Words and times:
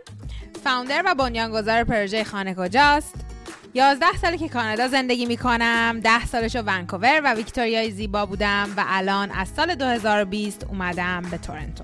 فاوندر 0.63 1.03
و 1.05 1.15
بنیانگذار 1.15 1.83
پروژه 1.83 2.23
خانه 2.23 2.53
کجاست؟ 2.53 3.15
یازده 3.73 4.17
ساله 4.21 4.37
که 4.37 4.49
کانادا 4.49 4.87
زندگی 4.87 5.25
می‌کنم 5.25 5.99
ده 6.03 6.25
سالشو 6.25 6.61
ونکوور 6.61 7.21
و 7.23 7.33
ویکتوریای 7.33 7.91
زیبا 7.91 8.25
بودم 8.25 8.69
و 8.77 8.83
الان 8.87 9.31
از 9.31 9.47
سال 9.55 9.75
2020 9.75 10.63
اومدم 10.69 11.21
به 11.31 11.37
تورنتو. 11.37 11.83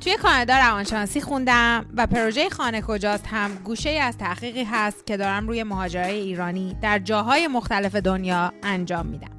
توی 0.00 0.16
کانادا 0.16 0.58
روانشناسی 0.58 1.20
خوندم 1.20 1.86
و 1.96 2.06
پروژه 2.06 2.50
خانه 2.50 2.82
کجاست 2.82 3.26
هم 3.26 3.54
گوشه 3.54 3.90
از 3.90 4.18
تحقیقی 4.18 4.64
هست 4.64 5.06
که 5.06 5.16
دارم 5.16 5.48
روی 5.48 5.62
مهاجرای 5.62 6.20
ایرانی 6.20 6.76
در 6.82 6.98
جاهای 6.98 7.48
مختلف 7.48 7.94
دنیا 7.94 8.52
انجام 8.62 9.06
میدم. 9.06 9.37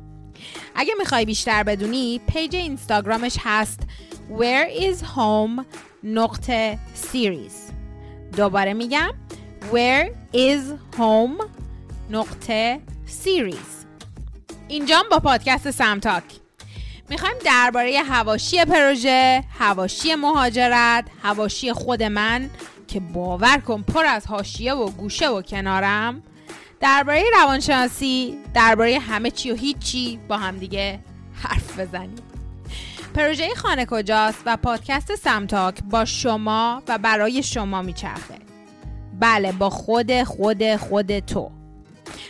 اگه 0.76 0.94
می‌خوای 1.00 1.26
بیشتر 1.26 1.64
بدونی 1.64 2.22
page 2.28 2.56
اینستاگرامش 2.56 3.38
هست. 3.40 3.80
Where 4.38 4.82
is 4.82 5.04
home? 5.16 5.66
نقطه 6.04 6.80
series. 7.14 7.74
دوباره 8.38 8.74
میگم. 8.74 9.10
Where 9.72 10.36
is 10.36 10.96
home? 10.98 11.46
نقطه 12.10 12.80
series. 13.24 13.86
اینجام 14.68 15.04
با 15.12 15.20
پادکست 15.20 15.72
سمتاک. 15.72 16.24
می‌خوایم 17.10 17.36
درباره 17.46 18.00
حواشی 18.00 18.66
پروژه، 18.66 19.44
حواشی 19.60 20.16
مهاجرت، 20.16 21.06
حواشی 21.24 21.74
خود 21.74 22.04
من 22.04 22.50
که 22.88 23.00
باور 23.00 23.58
کن 23.58 23.82
پر 23.82 24.06
از 24.06 24.26
حاشیه 24.26 24.74
و 24.74 24.90
گوشه 24.90 25.30
و 25.30 25.42
کنارم 25.42 26.24
درباره 26.80 27.24
روانشناسی 27.34 28.38
درباره 28.54 29.00
همه 29.00 29.32
چی 29.32 29.52
و 29.52 29.56
هیچی 29.56 30.20
با 30.28 30.38
هم 30.38 30.58
دیگه 30.58 31.00
حرف 31.34 31.80
بزنیم. 31.80 32.16
پروژه 33.16 33.56
خانه 33.56 33.86
کجاست 33.86 34.42
و 34.46 34.58
پادکست 34.58 35.16
سمتاک 35.16 35.84
با 35.84 36.06
شما 36.06 36.84
و 36.88 36.98
برای 36.98 37.44
شما 37.44 37.82
میچرخه. 37.82 38.36
بله 39.20 39.52
با 39.52 39.70
خود 39.70 40.24
خود 40.24 40.76
خود 40.76 41.20
تو. 41.20 41.52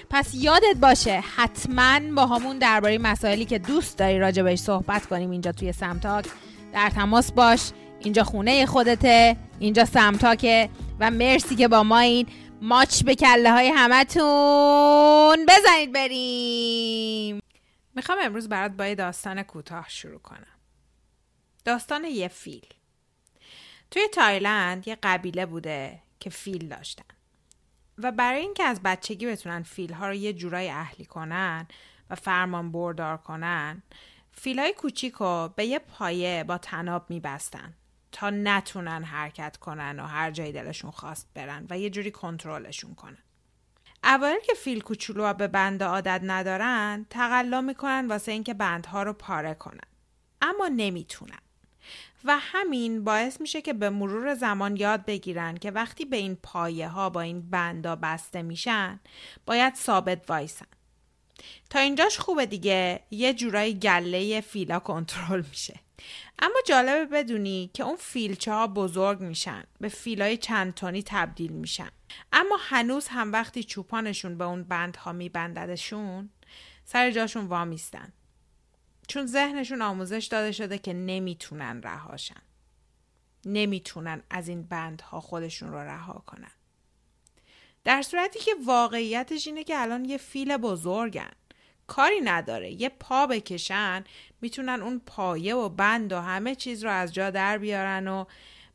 پس 0.09 0.33
یادت 0.33 0.75
باشه 0.81 1.23
حتما 1.35 1.99
با 2.15 2.25
همون 2.25 2.57
درباره 2.57 2.97
مسائلی 2.97 3.45
که 3.45 3.59
دوست 3.59 3.97
داری 3.97 4.19
راجع 4.19 4.43
بهش 4.43 4.59
صحبت 4.59 5.05
کنیم 5.05 5.29
اینجا 5.29 5.51
توی 5.51 5.71
سمتاک. 5.71 6.25
در 6.73 6.89
تماس 6.89 7.31
باش 7.31 7.71
اینجا 7.99 8.23
خونه 8.23 8.65
خودته 8.65 9.37
اینجا 9.59 9.85
سمتاکه 9.85 10.69
و 10.99 11.11
مرسی 11.11 11.55
که 11.55 11.67
با 11.67 11.83
ما 11.83 11.99
این 11.99 12.27
ماچ 12.61 13.03
به 13.03 13.15
کله 13.15 13.51
های 13.51 13.67
همتون. 13.75 15.45
بزنید 15.45 15.91
بریم. 15.93 17.39
می‌خوام 17.95 18.17
امروز 18.21 18.49
برات 18.49 18.71
با 18.71 18.87
یه 18.87 18.95
داستان 18.95 19.43
کوتاه 19.43 19.85
شروع 19.89 20.19
کنم. 20.19 20.57
داستان 21.65 22.03
یه 22.03 22.27
فیل. 22.27 22.67
توی 23.91 24.07
تایلند 24.13 24.87
یه 24.87 24.97
قبیله 25.03 25.45
بوده 25.45 25.99
که 26.19 26.29
فیل 26.29 26.67
داشتن. 26.67 27.03
و 27.97 28.11
برای 28.11 28.41
اینکه 28.41 28.63
از 28.63 28.81
بچگی 28.83 29.25
بتونن 29.25 29.63
فیل 29.63 29.93
ها 29.93 30.07
رو 30.07 30.13
یه 30.13 30.33
جورایی 30.33 30.69
اهلی 30.69 31.05
کنن 31.05 31.67
و 32.09 32.15
فرمان 32.15 32.71
بردار 32.71 33.17
کنن 33.17 33.83
فیل 34.31 34.59
های 34.59 34.73
کوچیک 34.73 35.13
رو 35.13 35.53
به 35.55 35.65
یه 35.65 35.79
پایه 35.79 36.43
با 36.43 36.57
طناب 36.57 37.09
میبستن. 37.09 37.73
تا 38.11 38.29
نتونن 38.29 39.03
حرکت 39.03 39.57
کنن 39.57 39.99
و 39.99 40.05
هر 40.05 40.31
جای 40.31 40.51
دلشون 40.51 40.91
خواست 40.91 41.27
برن 41.33 41.65
و 41.69 41.79
یه 41.79 41.89
جوری 41.89 42.11
کنترلشون 42.11 42.95
کنن. 42.95 43.23
اول 44.03 44.35
که 44.47 44.53
فیل 44.53 44.81
کوچولو 44.81 45.33
به 45.33 45.47
بند 45.47 45.83
عادت 45.83 46.21
ندارن 46.23 47.05
تقلا 47.09 47.61
می‌کنن 47.61 48.07
واسه 48.07 48.31
اینکه 48.31 48.53
بندها 48.53 49.03
رو 49.03 49.13
پاره 49.13 49.53
کنن. 49.53 49.87
اما 50.41 50.67
نمی‌تونن. 50.67 51.39
و 52.25 52.37
همین 52.39 53.03
باعث 53.03 53.41
میشه 53.41 53.61
که 53.61 53.73
به 53.73 53.89
مرور 53.89 54.35
زمان 54.35 54.77
یاد 54.77 55.05
بگیرن 55.05 55.57
که 55.57 55.71
وقتی 55.71 56.05
به 56.05 56.17
این 56.17 56.35
پایه 56.35 56.87
ها 56.87 57.09
با 57.09 57.21
این 57.21 57.49
بندا 57.49 57.95
بسته 57.95 58.41
میشن 58.41 58.99
باید 59.45 59.75
ثابت 59.75 60.29
وایسن. 60.29 60.65
تا 61.69 61.79
اینجاش 61.79 62.19
خوبه 62.19 62.45
دیگه 62.45 63.03
یه 63.11 63.33
جورایی 63.33 63.73
گله 63.73 64.41
فیلا 64.41 64.79
کنترل 64.79 65.43
میشه. 65.49 65.79
اما 66.39 66.55
جالبه 66.65 67.05
بدونی 67.05 67.69
که 67.73 67.83
اون 67.83 67.95
فیلچه 67.95 68.53
ها 68.53 68.67
بزرگ 68.67 69.21
میشن. 69.21 69.63
به 69.79 69.89
فیلای 69.89 70.37
چند 70.37 70.73
تونی 70.73 71.03
تبدیل 71.03 71.51
میشن. 71.51 71.89
اما 72.33 72.57
هنوز 72.59 73.07
هم 73.07 73.31
وقتی 73.31 73.63
چوپانشون 73.63 74.37
به 74.37 74.43
اون 74.43 74.63
بندها 74.63 75.11
میبنددشون 75.11 76.29
سر 76.85 77.11
جاشون 77.11 77.45
وامیستن. 77.45 78.13
چون 79.07 79.25
ذهنشون 79.25 79.81
آموزش 79.81 80.27
داده 80.31 80.51
شده 80.51 80.77
که 80.77 80.93
نمی‌تونن 80.93 81.81
رهاشن. 81.83 82.41
نمی‌تونن 83.45 84.23
از 84.29 84.47
این 84.47 84.63
بندها 84.63 85.21
خودشون 85.21 85.71
رو 85.71 85.77
رها 85.77 86.23
کنن. 86.27 86.51
در 87.83 88.01
صورتی 88.01 88.39
که 88.39 88.51
واقعیتش 88.65 89.47
اینه 89.47 89.63
که 89.63 89.81
الان 89.81 90.05
یه 90.05 90.17
فیل 90.17 90.57
بزرگن. 90.57 91.31
کاری 91.89 92.21
نداره 92.21 92.81
یه 92.81 92.89
پا 92.89 93.27
بکشن 93.27 94.03
می‌تونن 94.41 94.81
اون 94.81 95.01
پایه 95.05 95.55
و 95.55 95.69
بند 95.69 96.13
و 96.13 96.19
همه 96.19 96.55
چیز 96.55 96.83
رو 96.83 96.91
از 96.91 97.13
جا 97.13 97.29
در 97.29 97.57
بیارن 97.57 98.07
و 98.07 98.25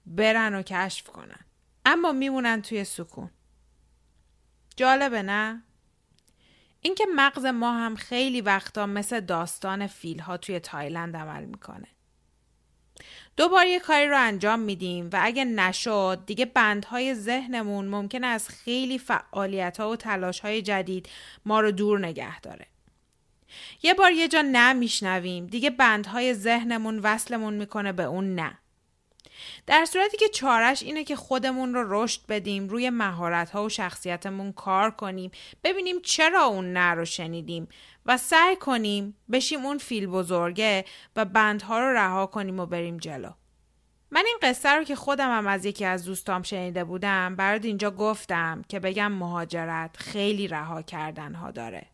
برن 0.06 0.54
و 0.54 0.62
کشف 0.62 1.06
کنن 1.06 1.44
اما 1.84 2.12
میمونن 2.12 2.62
توی 2.62 2.84
سکون 2.84 3.30
جالبه 4.76 5.22
نه؟ 5.22 5.62
اینکه 6.80 7.06
مغز 7.14 7.44
ما 7.44 7.72
هم 7.72 7.96
خیلی 7.96 8.40
وقتا 8.40 8.86
مثل 8.86 9.20
داستان 9.20 9.86
فیل 9.86 10.18
ها 10.18 10.36
توی 10.36 10.60
تایلند 10.60 11.16
عمل 11.16 11.44
می‌کنه. 11.44 11.88
دوبار 13.36 13.66
یه 13.66 13.80
کاری 13.80 14.08
رو 14.08 14.18
انجام 14.18 14.60
میدیم 14.60 15.10
و 15.12 15.18
اگه 15.22 15.44
نشد 15.44 16.22
دیگه 16.26 16.44
بندهای 16.44 17.14
ذهنمون 17.14 17.88
ممکن 17.88 18.24
از 18.24 18.48
خیلی 18.48 18.98
فعالیت 18.98 19.80
ها 19.80 19.90
و 19.90 19.96
تلاش 19.96 20.40
های 20.40 20.62
جدید 20.62 21.08
ما 21.44 21.60
رو 21.60 21.72
دور 21.72 21.98
نگه 21.98 22.40
داره. 22.40 22.66
یه 23.82 23.94
بار 23.94 24.12
یه 24.12 24.28
جا 24.28 24.42
نه 24.42 24.72
میشنویم 24.72 25.46
دیگه 25.46 25.70
بندهای 25.70 26.34
ذهنمون 26.34 26.98
وصلمون 26.98 27.54
می‌کنه 27.54 27.92
به 27.92 28.02
اون 28.02 28.34
نه. 28.34 28.58
در 29.66 29.84
صورتی 29.84 30.16
که 30.16 30.28
چارش 30.28 30.82
اینه 30.82 31.04
که 31.04 31.16
خودمون 31.16 31.74
رو 31.74 32.02
رشد 32.02 32.20
بدیم 32.28 32.68
روی 32.68 32.90
مهارت 32.90 33.50
ها 33.50 33.64
و 33.64 33.68
شخصیتمون 33.68 34.52
کار 34.52 34.90
کنیم 34.90 35.30
ببینیم 35.64 36.00
چرا 36.02 36.42
اون 36.42 36.72
نه 36.72 36.94
رو 36.94 37.04
شنیدیم 37.04 37.68
و 38.06 38.16
سعی 38.16 38.56
کنیم 38.56 39.16
بشیم 39.32 39.66
اون 39.66 39.78
فیل 39.78 40.06
بزرگه 40.06 40.84
و 41.16 41.24
بندها 41.24 41.78
رو 41.80 41.92
رها 41.92 42.26
کنیم 42.26 42.60
و 42.60 42.66
بریم 42.66 42.96
جلو. 42.96 43.30
من 44.10 44.22
این 44.26 44.38
قصه 44.42 44.68
رو 44.68 44.84
که 44.84 44.96
خودم 44.96 45.38
هم 45.38 45.46
از 45.46 45.64
یکی 45.64 45.84
از 45.84 46.04
دوستام 46.04 46.42
شنیده 46.42 46.84
بودم 46.84 47.36
برات 47.36 47.64
اینجا 47.64 47.90
گفتم 47.90 48.62
که 48.68 48.80
بگم 48.80 49.12
مهاجرت 49.12 49.96
خیلی 49.96 50.48
رها 50.48 50.82
کردن 50.82 51.34
ها 51.34 51.50
داره. 51.50 51.86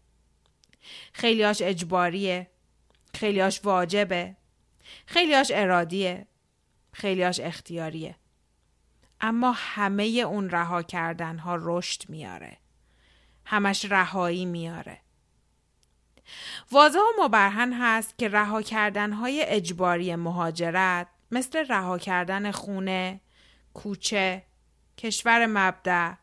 خیلیاش 1.12 1.62
اجباریه. 1.62 2.50
خیلیاش 3.14 3.60
واجبه. 3.64 4.36
خیلیاش 5.06 5.52
ارادیه. 5.54 6.26
خیلیاش 6.92 7.40
اختیاریه. 7.40 8.16
اما 9.20 9.54
همه 9.56 10.04
اون 10.04 10.50
رها 10.50 10.82
کردن 10.82 11.38
ها 11.38 11.58
رشد 11.60 12.02
میاره. 12.08 12.56
همش 13.44 13.84
رهایی 13.84 14.44
میاره. 14.44 15.00
واضح 16.72 16.98
و 16.98 17.24
مبرهن 17.24 17.72
هست 17.72 18.18
که 18.18 18.28
رها 18.28 18.62
کردن 18.62 19.12
های 19.12 19.42
اجباری 19.42 20.16
مهاجرت 20.16 21.06
مثل 21.30 21.66
رها 21.66 21.98
کردن 21.98 22.50
خونه، 22.50 23.20
کوچه، 23.74 24.42
کشور 24.98 25.46
مبدع، 25.46 26.14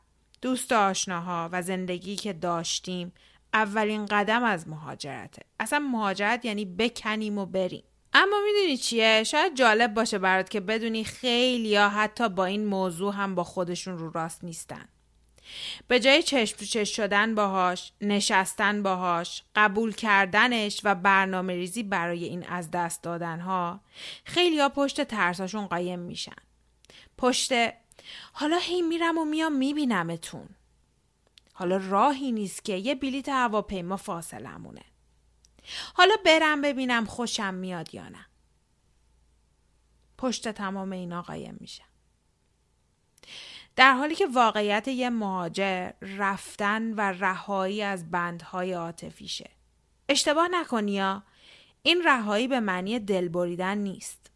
دوست 0.41 0.71
آشناها 0.71 1.49
و 1.51 1.61
زندگی 1.61 2.15
که 2.15 2.33
داشتیم 2.33 3.13
اولین 3.53 4.05
قدم 4.05 4.43
از 4.43 4.67
مهاجرته. 4.67 5.41
اصلا 5.59 5.79
مهاجرت 5.79 6.45
یعنی 6.45 6.65
بکنیم 6.65 7.37
و 7.37 7.45
بریم. 7.45 7.83
اما 8.13 8.35
می‌دونی 8.45 8.77
چیه 8.77 9.23
شاید 9.23 9.55
جالب 9.55 9.93
باشه 9.93 10.19
برات 10.19 10.49
که 10.49 10.59
بدونی 10.59 11.03
خیلی 11.03 11.67
یا 11.67 11.89
حتی 11.89 12.29
با 12.29 12.45
این 12.45 12.65
موضوع 12.65 13.13
هم 13.13 13.35
با 13.35 13.43
خودشون 13.43 13.97
رو 13.97 14.11
راست 14.11 14.43
نیستن 14.43 14.85
به 15.87 15.99
جای 15.99 16.23
چشم 16.23 16.57
تو 16.57 16.65
چشم 16.65 16.93
شدن 16.93 17.35
باهاش 17.35 17.91
نشستن 18.01 18.83
باهاش 18.83 19.43
قبول 19.55 19.91
کردنش 19.91 20.81
و 20.83 20.95
برنامه 20.95 21.53
ریزی 21.53 21.83
برای 21.83 22.23
این 22.23 22.45
از 22.47 22.71
دست 22.71 23.03
دادنها 23.03 23.79
خیلی 24.23 24.59
ها 24.59 24.69
پشت 24.69 25.03
ترساشون 25.03 25.65
قایم 25.65 25.99
میشن 25.99 26.35
پشت 27.17 27.51
حالا 28.33 28.57
هی 28.57 28.81
میرم 28.81 29.17
و 29.17 29.25
میام 29.25 29.53
میبینمتون 29.53 30.49
حالا 31.59 31.77
راهی 31.77 32.31
نیست 32.31 32.65
که 32.65 32.73
یه 32.73 32.95
بلیت 32.95 33.29
هواپیما 33.29 33.97
فاصلمونه 33.97 34.81
حالا 35.93 36.15
برم 36.25 36.61
ببینم 36.61 37.05
خوشم 37.05 37.53
میاد 37.53 37.93
یا 37.93 38.09
نه. 38.09 38.25
پشت 40.17 40.51
تمام 40.51 40.91
اینا 40.91 41.21
قایم 41.21 41.57
میشه. 41.59 41.83
در 43.75 43.93
حالی 43.93 44.15
که 44.15 44.27
واقعیت 44.27 44.87
یه 44.87 45.09
مهاجر 45.09 45.91
رفتن 46.01 46.93
و 46.93 47.01
رهایی 47.01 47.81
از 47.81 48.11
بندهای 48.11 48.73
عاطفیشه. 48.73 49.49
اشتباه 50.09 50.47
نکنی 50.47 50.91
یا. 50.91 51.23
این 51.83 52.03
رهایی 52.05 52.47
به 52.47 52.59
معنی 52.59 52.99
دل 52.99 53.27
بریدن 53.27 53.77
نیست. 53.77 54.31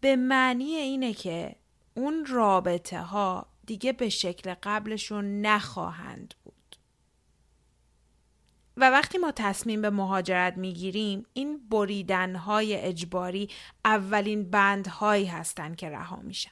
به 0.00 0.16
معنی 0.16 0.74
اینه 0.74 1.14
که 1.14 1.56
اون 1.94 2.26
رابطه 2.26 3.00
ها 3.00 3.53
دیگه 3.66 3.92
به 3.92 4.08
شکل 4.08 4.54
قبلشون 4.62 5.40
نخواهند 5.40 6.34
بود. 6.44 6.54
و 8.76 8.90
وقتی 8.90 9.18
ما 9.18 9.32
تصمیم 9.32 9.82
به 9.82 9.90
مهاجرت 9.90 10.56
می‌گیریم 10.56 11.26
این 11.32 11.68
بریدنهای 11.68 12.76
اجباری 12.76 13.48
اولین 13.84 14.50
بندهایی 14.50 15.26
هستند 15.26 15.76
که 15.76 15.88
رها 15.88 16.16
میشن. 16.16 16.50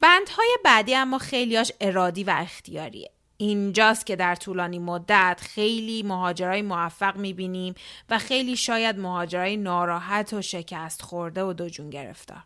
بندهای 0.00 0.58
بعدی 0.64 0.94
اما 0.94 1.18
خیلیاش 1.18 1.72
ارادی 1.80 2.24
و 2.24 2.34
اختیاریه. 2.36 3.10
اینجاست 3.36 4.06
که 4.06 4.16
در 4.16 4.34
طولانی 4.34 4.78
مدت 4.78 5.40
خیلی 5.42 6.02
مهاجرای 6.02 6.62
موفق 6.62 7.16
می‌بینیم 7.16 7.74
و 8.10 8.18
خیلی 8.18 8.56
شاید 8.56 8.98
مهاجرای 8.98 9.56
ناراحت 9.56 10.32
و 10.32 10.42
شکست 10.42 11.02
خورده 11.02 11.42
و 11.42 11.52
دوجون 11.52 11.90
گرفتار. 11.90 12.44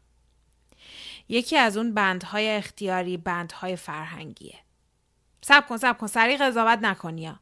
یکی 1.29 1.57
از 1.57 1.77
اون 1.77 1.95
بندهای 1.95 2.49
اختیاری 2.51 3.17
بندهای 3.17 3.77
فرهنگیه. 3.77 4.59
سب 5.41 5.67
کن 5.69 5.77
سب 5.77 5.99
کن 5.99 6.07
سریع 6.07 6.37
قضاوت 6.37 6.79
نکنی 6.79 7.33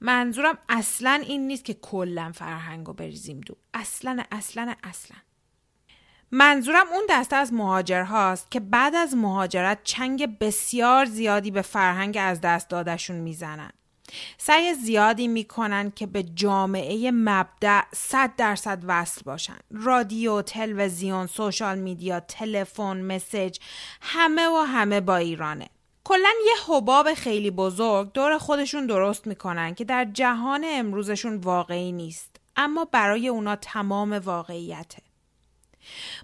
منظورم 0.00 0.58
اصلا 0.68 1.22
این 1.26 1.46
نیست 1.46 1.64
که 1.64 1.74
کلا 1.74 2.32
فرهنگ 2.34 2.86
رو 2.86 2.92
بریزیم 2.92 3.40
دو. 3.40 3.56
اصلا 3.74 4.22
اصلا 4.32 4.74
اصلا. 4.84 5.16
منظورم 6.32 6.88
اون 6.92 7.02
دسته 7.10 7.36
از 7.36 7.52
مهاجر 7.52 8.02
هاست 8.02 8.50
که 8.50 8.60
بعد 8.60 8.94
از 8.94 9.16
مهاجرت 9.16 9.78
چنگ 9.84 10.38
بسیار 10.38 11.04
زیادی 11.04 11.50
به 11.50 11.62
فرهنگ 11.62 12.18
از 12.20 12.40
دست 12.40 12.68
دادشون 12.68 13.16
می‌زنن. 13.16 13.70
سعی 14.38 14.74
زیادی 14.74 15.28
می‌کنن 15.28 15.92
که 15.96 16.06
به 16.06 16.22
جامعه 16.22 17.10
مبدع 17.10 17.82
صد 17.94 18.30
درصد 18.36 18.82
وصل 18.86 19.22
باشن. 19.24 19.58
رادیو، 19.70 20.42
تلویزیون، 20.42 21.26
سوشال 21.26 21.78
میدیا، 21.78 22.20
تلفن، 22.20 23.00
مسج 23.00 23.58
همه 24.00 24.48
و 24.48 24.56
همه 24.56 25.00
با 25.00 25.16
ایرانه. 25.16 25.68
کلا 26.04 26.30
یه 26.46 26.54
حباب 26.66 27.14
خیلی 27.14 27.50
بزرگ 27.50 28.12
دور 28.12 28.38
خودشون 28.38 28.86
درست 28.86 29.26
می‌کنن 29.26 29.74
که 29.74 29.84
در 29.84 30.04
جهان 30.04 30.64
امروزشون 30.66 31.36
واقعی 31.36 31.92
نیست. 31.92 32.36
اما 32.56 32.84
برای 32.84 33.28
اونا 33.28 33.56
تمام 33.56 34.12
واقعیته. 34.12 35.02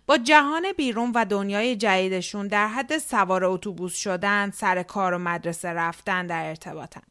با 0.06 0.19
جهان 0.19 0.73
بیرون 0.77 1.12
و 1.15 1.25
دنیای 1.25 1.77
جدیدشون 1.77 2.49
در 2.49 2.69
حد 2.69 2.99
سوار 2.99 3.44
اتوبوس 3.44 3.97
شدن، 3.97 4.50
سر 4.50 4.83
کار 4.83 5.15
و 5.15 5.19
مدرسه 5.19 5.69
رفتن 5.69 6.27
در 6.27 6.49
ارتباطن. 6.49 7.03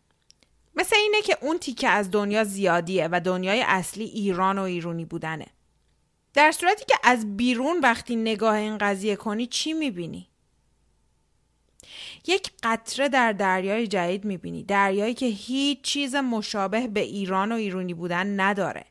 مثل 0.75 0.95
اینه 0.95 1.21
که 1.21 1.37
اون 1.41 1.57
تیکه 1.57 1.89
از 1.89 2.11
دنیا 2.11 2.43
زیادیه 2.43 3.09
و 3.11 3.19
دنیای 3.19 3.61
اصلی 3.61 4.03
ایران 4.03 4.57
و 4.57 4.61
ایرونی 4.61 5.05
بودنه. 5.05 5.45
در 6.33 6.51
صورتی 6.51 6.85
که 6.85 6.95
از 7.03 7.37
بیرون 7.37 7.79
وقتی 7.79 8.15
نگاه 8.15 8.55
این 8.55 8.77
قضیه 8.77 9.15
کنی 9.15 9.47
چی 9.47 9.73
می‌بینی؟ 9.73 10.29
یک 12.27 12.51
قطره 12.63 13.09
در 13.09 13.31
دریای 13.31 13.87
جدید 13.87 14.25
می‌بینی 14.25 14.63
دریایی 14.63 15.13
که 15.13 15.25
هیچ 15.25 15.81
چیز 15.81 16.15
مشابه 16.15 16.87
به 16.87 16.99
ایران 16.99 17.51
و 17.51 17.55
ایرونی 17.55 17.93
بودن 17.93 18.39
نداره 18.39 18.85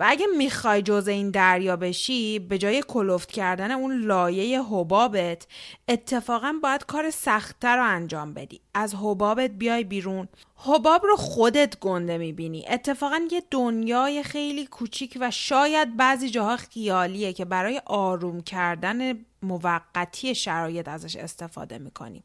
و 0.00 0.04
اگه 0.08 0.26
می‌خوای 0.36 0.82
جز 0.82 1.08
این 1.08 1.30
دریا 1.30 1.76
بشی 1.76 2.38
به 2.38 2.58
جای 2.58 2.84
کلفت 2.88 3.32
کردن 3.32 3.70
اون 3.70 4.00
لایه 4.00 4.62
حبابت 4.62 5.46
اتفاقا 5.88 6.54
باید 6.62 6.86
کار 6.86 7.10
سختتر 7.10 7.76
رو 7.76 7.84
انجام 7.84 8.34
بدی. 8.34 8.60
از 8.74 8.94
حبابت 8.94 9.50
بیای 9.50 9.84
بیرون. 9.84 10.28
حباب 10.56 11.04
رو 11.04 11.16
خودت 11.16 11.78
گنده 11.78 12.18
می‌بینی. 12.18 12.64
اتفاقا 12.68 13.20
یه 13.30 13.42
دنیای 13.50 14.22
خیلی 14.22 14.66
کوچیک 14.66 15.18
و 15.20 15.30
شاید 15.30 15.96
بعضی 15.96 16.30
جاها 16.30 16.56
خیالیه 16.56 17.32
که 17.32 17.44
برای 17.44 17.82
آروم 17.86 18.40
کردن 18.40 19.24
موقتی 19.42 20.34
شرایط 20.34 20.88
ازش 20.88 21.16
استفاده 21.16 21.78
می‌کنیم 21.78 22.24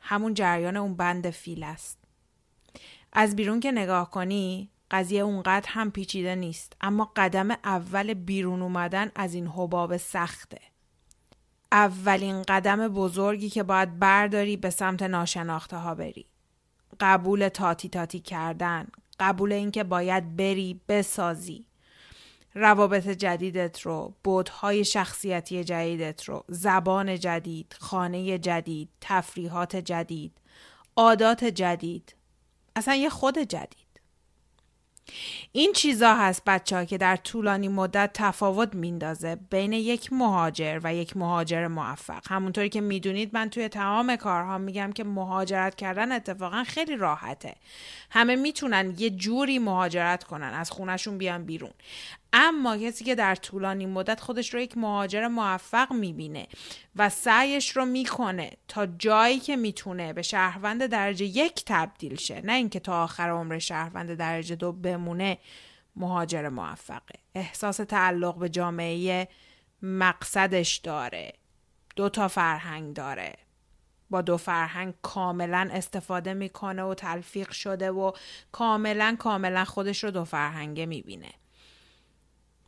همون 0.00 0.34
جریان 0.34 0.76
اون 0.76 0.94
بند 0.94 1.30
فیل 1.30 1.62
است. 1.62 1.98
از 3.12 3.36
بیرون 3.36 3.60
که 3.60 3.72
نگاه 3.72 4.10
کنی 4.10 4.70
قضیه 4.90 5.20
اونقدر 5.20 5.68
هم 5.68 5.90
پیچیده 5.90 6.34
نیست. 6.34 6.72
اما 6.80 7.12
قدم 7.16 7.50
اول 7.50 8.14
بیرون 8.14 8.62
اومدن 8.62 9.10
از 9.14 9.34
این 9.34 9.46
حباب 9.46 9.96
سخته. 9.96 10.60
اولین 11.72 12.42
قدم 12.42 12.88
بزرگی 12.88 13.50
که 13.50 13.62
باید 13.62 13.98
برداری 13.98 14.56
به 14.56 14.70
سمت 14.70 15.02
ناشناخته 15.02 15.76
ها 15.76 15.94
بری. 15.94 16.26
قبول 17.00 17.48
تاتی 17.48 17.88
تاتی 17.88 18.20
کردن. 18.20 18.86
قبول 19.20 19.52
اینکه 19.52 19.84
باید 19.84 20.36
بری 20.36 20.80
بسازی. 20.88 21.66
روابط 22.54 23.08
جدیدت 23.08 23.80
رو 23.80 24.14
بودهای 24.24 24.84
شخصیتی 24.84 25.64
جدیدت 25.64 26.24
رو 26.24 26.44
زبان 26.48 27.18
جدید 27.18 27.76
خانه 27.80 28.38
جدید 28.38 28.88
تفریحات 29.00 29.76
جدید 29.76 30.32
عادات 30.96 31.44
جدید. 31.44 32.14
اصلا 32.76 32.94
یه 32.94 33.08
خود 33.08 33.38
جدید. 33.38 33.87
این 35.52 35.72
چیزا 35.72 36.14
هست 36.14 36.42
بچه 36.46 36.76
ها 36.76 36.84
که 36.84 36.98
در 36.98 37.16
طولانی 37.16 37.68
مدت 37.68 38.10
تفاوت 38.14 38.74
میندازه 38.74 39.38
بین 39.50 39.72
یک 39.72 40.12
مهاجر 40.12 40.80
و 40.82 40.94
یک 40.94 41.16
مهاجر 41.16 41.66
موفق. 41.66 42.22
همونطوری 42.28 42.68
که 42.68 42.80
می‌دونید 42.80 43.30
من 43.32 43.50
توی 43.50 43.68
تمام 43.68 44.16
کارها 44.16 44.58
میگم 44.58 44.92
که 44.92 45.04
مهاجرت 45.04 45.74
کردن 45.74 46.12
اتفاقا 46.12 46.64
خیلی 46.64 46.96
راحته. 46.96 47.54
همه 48.10 48.36
می‌تونن 48.36 48.94
یه 48.98 49.10
جوری 49.10 49.58
مهاجرت 49.58 50.24
کنن 50.24 50.54
از 50.54 50.70
خونشون 50.70 51.18
بیان 51.18 51.44
بیرون. 51.44 51.72
اما 52.32 52.76
کسی 52.76 53.04
که 53.04 53.14
در 53.14 53.34
طولانی 53.34 53.86
مدت 53.86 54.20
خودش 54.20 54.54
رو 54.54 54.60
یک 54.60 54.78
مهاجر 54.78 55.26
موفق 55.26 55.92
می‌بینه 55.92 56.46
و 56.96 57.08
سعیش 57.08 57.76
رو 57.76 57.84
می‌کنه 57.84 58.50
تا 58.68 58.86
جایی 58.86 59.40
که 59.40 59.56
می‌تونه 59.56 60.12
به 60.12 60.22
شهروند 60.22 60.86
درجه 60.86 61.24
یک 61.24 61.62
تبدیل 61.66 62.16
شه. 62.16 62.40
نه 62.40 62.52
اینکه 62.52 62.80
تا 62.80 63.04
آخر 63.04 63.30
عمر 63.30 63.58
شهروند 63.58 64.14
درجه 64.14 64.54
دو 64.54 64.72
بمونه 64.72 65.38
مهاجر 65.96 66.48
موفقه. 66.48 67.14
احساس 67.34 67.76
تعلق 67.76 68.38
به 68.38 68.48
جامعه 68.48 69.28
مقصدش 69.82 70.76
داره. 70.76 71.32
دو 71.96 72.08
تا 72.08 72.28
فرهنگ 72.28 72.94
داره. 72.94 73.34
با 74.10 74.22
دو 74.22 74.36
فرهنگ 74.36 74.94
کاملا 75.02 75.68
استفاده 75.72 76.34
می‌کنه 76.34 76.82
و 76.82 76.94
تلفیق 76.94 77.50
شده 77.50 77.90
و 77.90 78.12
کاملا 78.52 79.16
کاملا 79.18 79.64
خودش 79.64 80.04
رو 80.04 80.10
دو 80.10 80.24
فرهنگه 80.24 80.86
می‌بینه. 80.86 81.30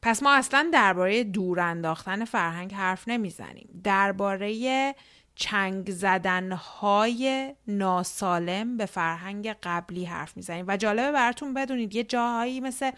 پس 0.03 0.23
ما 0.23 0.35
اصلا 0.35 0.71
درباره 0.73 1.25
دور 1.25 1.61
انداختن 1.61 2.25
فرهنگ 2.25 2.75
حرف 2.75 3.09
نمی‌زنیم. 3.09 3.81
درباره 3.85 4.95
چنگ 5.35 5.91
زدنهای 5.91 7.55
ناسالم 7.67 8.77
به 8.77 8.87
فرهنگ 8.87 9.57
قبلی 9.63 10.05
حرف 10.05 10.37
می‌زنیم. 10.37 10.65
و 10.69 10.77
جالبه 10.77 11.13
براتون 11.13 11.55
بدونید 11.55 11.95
یه 11.95 12.05
جاهایی 12.05 12.61
مثل 12.61 12.91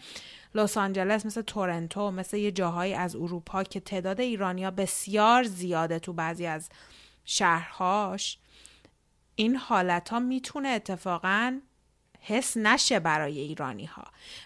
لس 0.55 0.77
آنجلس 0.77 1.25
مثل 1.25 1.41
تورنتو 1.41 2.11
مثل 2.11 2.37
یه 2.37 2.51
جاهایی 2.51 2.93
از 2.93 3.15
اروپا 3.15 3.63
که 3.63 3.79
تعداد 3.79 4.21
ایرانیا 4.21 4.71
بسیار 4.71 5.43
زیاده 5.43 5.99
تو 5.99 6.13
بعضی 6.13 6.45
از 6.45 6.69
شهرهاش 7.25 8.37
این 9.35 9.55
حالت 9.55 10.09
ها 10.09 10.19
می‌تونه 10.19 10.69
اتفاقا 10.69 11.59
حس 12.23 12.57
نشه 12.57 12.99
برای 12.99 13.39
ایرانی 13.39 13.85
ها 13.85 14.03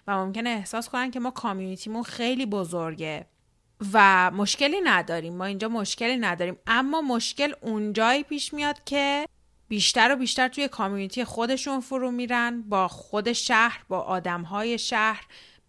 و 0.08 0.26
ممکنه 0.26 0.50
احساس 0.50 0.90
کنن 0.90 1.12
که 1.12 1.20
ما 1.20 1.32
کامیونیتیمون 1.32 2.04
خیلی 2.04 2.46
بزرگه 2.46 3.26
و 3.94 4.32
مشکلی 4.32 4.82
نداریم. 4.84 5.36
ما 5.36 5.46
اینجا 5.46 5.68
مشکلی 5.68 6.18
نداریم. 6.18 6.58
اما 6.68 7.02
مشکل 7.02 7.54
اونجایی 7.62 8.24
پیش 8.24 8.54
میاد 8.54 8.84
که 8.84 9.28
بیشتر 9.68 10.14
و 10.14 10.16
بیشتر 10.16 10.48
توی 10.48 10.68
کامیونیتی 10.68 11.24
خودشون 11.24 11.80
فرو 11.80 12.12
میرن 12.12 12.62
با 12.62 12.88
خود 12.88 13.34
شهر 13.34 13.84
با 13.90 14.00
آدمهای 14.00 14.78
شهر. 14.78 15.28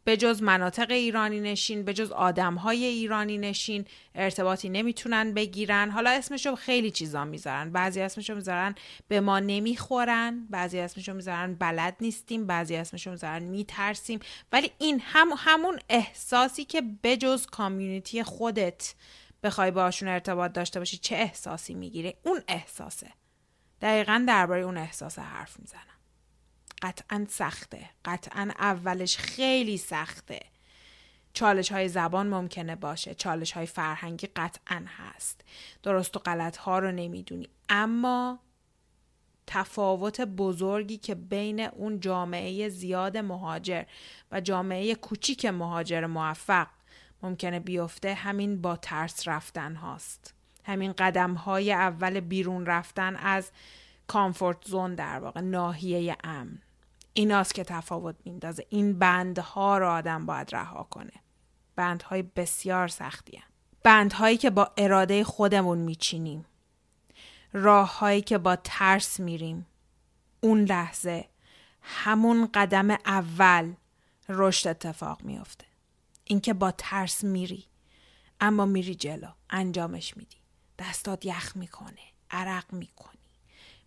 به 0.09 0.17
جز 0.17 0.43
مناطق 0.43 0.91
ایرانی 0.91 1.41
نشین 1.41 1.85
به 1.85 1.95
جز 1.95 2.13
آدم 2.13 2.55
های 2.55 2.85
ایرانی 2.85 3.39
نشین 3.39 3.85
ارتباطی 4.15 4.69
نمی‌تونن 4.69 5.35
بگیرن. 5.35 5.91
حالا 5.91 6.11
اسمشو 6.11 6.55
خیلی 6.55 6.91
چیزا 6.91 7.25
می‌ذارن. 7.25 7.73
بعضی 7.73 8.01
اسمشو 8.01 8.35
می‌ذارن 8.35 8.75
به 9.09 9.21
ما 9.21 9.39
نمی‌خورن 9.41 10.47
بعضی 10.51 10.79
اسمشو 10.79 11.15
می‌ذارن 11.15 11.55
بلد 11.55 11.97
نیستیم 12.01 12.47
بعضی 12.47 12.77
اسمشو 12.77 13.11
می‌ذارن 13.11 13.43
میترسیم. 13.43 14.21
ولی 14.53 14.71
این 14.79 15.01
هم 15.05 15.29
همون 15.37 15.79
احساسی 15.89 16.65
که 16.65 16.83
به 17.03 17.17
جز 17.17 17.47
کامیونیتی 17.47 18.23
خودت 18.23 18.95
بخوای 19.43 19.71
باشون 19.71 20.09
ارتباط 20.09 20.53
داشته 20.53 20.79
باشی 20.79 20.99
چه 20.99 21.17
احساسی 21.17 21.75
می‌گیره؟ 21.75 22.15
اون 22.23 22.43
احساسه. 22.49 23.11
دقیقا 23.81 24.25
درباره 24.29 24.63
اون 24.63 24.77
احساس 24.77 25.19
حرف 25.19 25.61
می‌زنم. 25.61 25.98
قطعا 26.83 27.27
سخته. 27.29 27.91
قطعا 28.05 28.51
اولش 28.59 29.17
خیلی 29.17 29.77
سخته. 29.77 30.41
چالش 31.33 31.73
های 31.73 31.89
زبان 31.89 32.29
ممکنه 32.29 32.77
باشه. 32.77 33.15
چالش 33.15 33.53
های 33.53 33.67
فرهنگی 33.67 34.27
قطعا 34.27 34.85
هست. 34.87 35.41
درست 35.83 36.17
و 36.17 36.21
غلط 36.21 36.57
ها 36.57 36.79
رو 36.79 36.93
نمی‌دونی. 36.93 37.49
اما 37.69 38.39
تفاوت 39.47 40.21
بزرگی 40.21 40.97
که 40.97 41.15
بین 41.15 41.61
اون 41.61 42.01
جامعه 42.01 42.69
زیاد 42.69 43.17
مهاجر 43.17 43.85
و 44.33 44.41
جامعه 44.41 44.95
کوچیک 44.95 45.47
مهاجر 45.47 46.07
موفق 46.07 46.67
ممکنه 47.23 47.61
بیفته 47.61 48.15
همین 48.15 48.61
با 48.61 48.77
ترس 48.77 49.29
رفتن 49.29 49.75
هاست. 49.75 50.35
همین 50.65 50.93
قدم 50.93 51.35
های 51.35 51.73
اول 51.73 52.21
بیرون 52.21 52.67
رفتن 52.67 53.17
از 53.17 53.51
کامفورت 54.07 54.65
زون 54.65 54.95
در 54.95 55.19
واقع 55.19 55.41
ناحیه 55.41 56.17
امن. 56.25 56.59
ایناست 57.13 57.55
که 57.55 57.65
تفاوت 57.65 58.17
میندازه 58.25 58.67
این 58.69 58.99
بندها 58.99 59.79
رو 59.79 59.89
آدم 59.91 60.27
باید 60.27 60.55
رها 60.55 60.83
کنه. 60.83 61.13
بندهای 61.77 62.23
بسیار 62.23 62.89
سختی 62.89 63.37
هم. 63.37 63.49
بندهایی 63.83 64.37
که 64.37 64.51
با 64.51 64.73
اراده 64.77 65.25
خودمون 65.25 65.79
میچینیم. 65.79 66.47
راههایی 67.53 68.23
که 68.23 68.39
با 68.39 68.57
ترس 68.57 69.21
میریم. 69.21 69.67
اون 70.41 70.65
لحظه 70.65 71.29
همون 71.83 72.49
قدم 72.55 72.91
اول 72.91 73.75
رشد 74.29 74.69
اتفاق 74.69 75.23
میافته. 75.23 75.65
اینکه 76.25 76.55
با 76.55 76.71
ترس 76.71 77.25
میری 77.25 77.65
اما 78.41 78.67
میری 78.67 78.95
جلو. 78.95 79.29
انجامش 79.51 80.17
میدی. 80.17 80.37
دستات 80.79 81.27
یخ 81.27 81.57
می‌کنه 81.57 82.01
عرق 82.31 82.73
می‌کنی. 82.73 83.19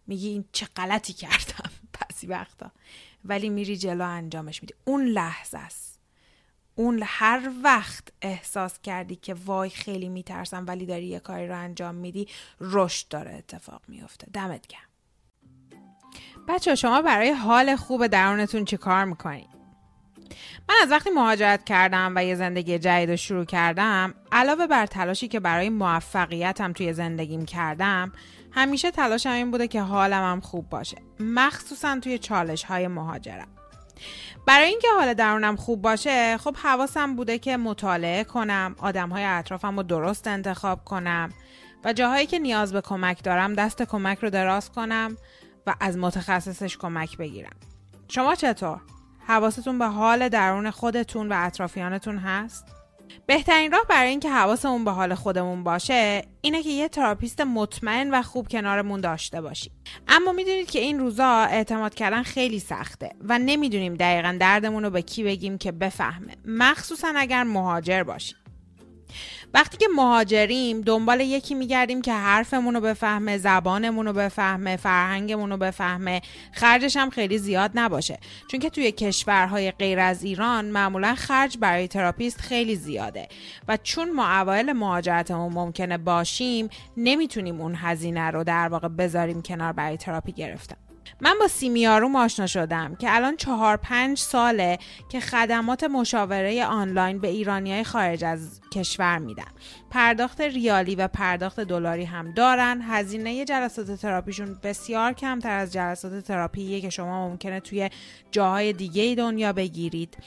میگی 0.08 0.28
این 0.28 0.46
چه 0.52 0.66
غلطی 0.66 1.14
کردم. 1.14 1.72
پسی 1.94 2.28
وقتا 2.28 2.72
ولی 3.26 3.50
میری 3.50 3.78
جلو 3.78 4.08
انجامش 4.08 4.64
میدی. 4.64 4.74
اون 4.86 5.06
لحظه 5.06 5.58
است. 5.58 6.00
اون 6.76 7.02
هر 7.06 7.52
وقت 7.64 8.08
احساس 8.22 8.80
کردی 8.80 9.16
که 9.16 9.34
وای 9.34 9.70
خیلی 9.70 10.10
میترسم 10.10 10.66
ولی 10.68 10.86
داری 10.86 11.06
یه 11.06 11.20
کاری 11.20 11.48
رو 11.48 11.58
انجام 11.58 11.96
میدی 11.96 12.28
رشد 12.62 13.08
داره 13.08 13.32
اتفاق 13.32 13.82
میفته. 13.88 14.28
دمت 14.34 14.68
گرم. 14.68 14.82
بچه 16.48 16.76
شما 16.76 17.02
برای 17.02 17.32
حال 17.32 17.76
خوب 17.76 18.08
درونتون 18.08 18.66
چی 18.66 18.78
کار 18.78 19.06
می‌کنید؟ 19.06 19.51
من 20.70 20.76
از 20.82 20.92
وقتی 20.92 21.10
مهاجرت 21.10 21.64
کردم 21.64 22.14
و 22.16 22.24
یه 22.24 22.36
زندگی 22.36 22.80
جدید 22.80 23.10
رو 23.10 23.16
شروع 23.16 23.46
کردم 23.46 24.14
علاوه 24.32 24.68
بر 24.68 24.86
تلاشی 24.86 25.28
که 25.28 25.40
برای 25.40 25.70
موفقیتم 25.70 26.74
توی 26.74 26.94
زندگیم 26.94 27.46
کردم 27.46 28.12
همیشه 28.52 28.92
تلاشم 28.92 29.30
این 29.30 29.52
بوده 29.52 29.68
که 29.68 29.82
حالم 29.82 30.24
هم 30.24 30.40
خوب 30.40 30.70
باشه. 30.70 30.98
مخصوصا 31.20 32.00
توی 32.00 32.18
چالش 32.18 32.64
های 32.64 32.88
مهاجرت 32.88 33.48
برای 34.48 34.68
اینکه 34.68 34.88
حال 34.98 35.14
درونم 35.14 35.56
خوب 35.56 35.82
باشه 35.82 36.38
خب 36.38 36.56
حواسم 36.58 37.16
بوده 37.16 37.40
که 37.40 37.58
مطالعه 37.58 38.24
کنم 38.24 38.76
آدم 38.80 39.10
های 39.10 39.24
اطرافم 39.24 39.78
رو 39.78 39.84
درست 39.84 40.28
انتخاب 40.28 40.86
کنم 40.86 41.30
و 41.84 41.94
جاهایی 41.94 42.26
که 42.26 42.40
نیاز 42.40 42.74
به 42.74 42.82
کمک 42.82 43.24
دارم 43.24 43.54
دست 43.54 43.84
کمک 43.84 44.20
رو 44.20 44.30
دراز 44.30 44.72
کنم 44.72 45.18
و 45.68 45.76
از 45.80 45.98
متخصصش 45.98 46.78
کمک 46.78 47.18
بگیرم. 47.18 47.56
شما 48.08 48.36
چطور؟ 48.36 48.82
حواستون 49.28 49.80
به 49.80 49.86
حال 49.86 50.30
درون 50.30 50.72
خودتون 50.72 51.30
و 51.30 51.34
اطرافیانتون 51.38 52.18
هست؟ 52.18 52.66
بهترین 53.26 53.72
راه 53.72 53.86
برای 53.90 54.10
اینکه 54.10 54.30
حواسمون 54.30 54.86
به 54.86 54.92
حال 54.92 55.16
خودمون 55.16 55.64
باشه 55.64 56.22
اینه 56.42 56.64
که 56.64 56.70
یه 56.70 56.88
تراپیست 56.88 57.42
مطمئن 57.42 58.12
و 58.12 58.22
خوب 58.22 58.48
کنارمون 58.48 59.02
داشته 59.02 59.42
باشیم. 59.42 59.72
اما 60.08 60.32
می‌دونید 60.32 60.72
که 60.72 60.80
این 60.80 61.00
روزا 61.00 61.30
اعتماد 61.30 61.94
کردن 61.94 62.24
خیلی 62.24 62.60
سخته 62.60 63.12
و 63.22 63.40
نمی‌دونیم 63.40 63.94
دقیقا 63.94 64.38
دردمون 64.40 64.84
رو 64.84 64.90
به 64.90 65.02
کی 65.02 65.24
بگیم 65.24 65.58
که 65.58 65.72
بفهمه. 65.72 66.34
مخصوصا 66.46 67.14
اگر 67.16 67.44
مهاجر 67.44 68.04
باشیم. 68.04 68.38
وقتی 69.54 69.78
که 69.78 69.86
مهاجریم 69.96 70.82
دنبال 70.82 71.22
یکی 71.22 71.56
میگردیم 71.56 72.02
که 72.02 72.14
حرفمون 72.14 72.74
رو 72.74 72.82
بفهمه 72.82 73.38
زبانمون 73.38 74.06
رو 74.06 74.14
بفهمه 74.14 74.78
فرهنگمون 74.78 75.50
رو 75.50 75.58
بفهمه. 75.58 76.22
خرجش 76.52 76.98
هم 76.98 77.10
خیلی 77.10 77.38
زیاد 77.38 77.72
نباشه. 77.74 78.20
چون 78.52 78.60
که 78.60 78.70
توی 78.70 78.92
کشورهای 78.92 79.72
غیر 79.72 80.00
از 80.00 80.24
ایران 80.24 80.66
معمولا 80.66 81.16
خرج 81.16 81.58
برای 81.58 81.88
تراپیست 81.88 82.42
خیلی 82.42 82.76
زیاده. 82.76 83.28
و 83.68 83.78
چون 83.78 84.12
ما 84.12 84.40
اوایل 84.40 84.74
مهاجرتمون 84.74 85.54
ممکنه 85.54 85.98
باشیم 85.98 86.70
نمی‌تونیم 86.98 87.62
اون 87.62 87.76
هزینه 87.76 88.32
رو 88.32 88.44
در 88.44 88.68
واقع 88.68 88.88
بذاریم 88.88 89.42
کنار 89.42 89.74
برای 89.74 89.98
تراپی 89.98 90.32
گرفتن. 90.32 90.91
من 91.22 91.36
با 91.40 91.48
سیمیارو 91.48 92.18
آشنا 92.18 92.48
شدم 92.48 92.96
که 92.96 93.16
الان 93.16 93.38
چهار 93.38 93.78
پنج 93.78 94.18
ساله 94.18 94.78
که 95.10 95.20
خدمات 95.20 95.84
مشاوره 95.84 96.66
آنلاین 96.66 97.20
به 97.20 97.28
ایرانی 97.28 97.74
های 97.74 97.84
خارج 97.84 98.24
از 98.24 98.62
کشور 98.74 99.18
میدن 99.18 99.52
پرداخت 99.90 100.42
ریالی 100.42 100.96
و 100.96 101.08
پرداخت 101.08 101.60
دلاری 101.60 102.06
هم 102.06 102.34
دارن. 102.34 102.82
هزینه 102.82 103.46
جلسات 103.46 103.92
تراپیشون 103.92 104.58
بسیار 104.64 105.14
کمتر 105.14 105.58
از 105.58 105.74
جلسات 105.74 106.24
تراپیه 106.24 106.82
که 106.82 106.90
شما 106.90 107.30
ممکنه 107.30 107.60
توی 107.60 107.90
جاهای 108.32 108.74
دیگه 108.74 109.16
دنیا 109.16 109.54
بگیرید. 109.54 110.18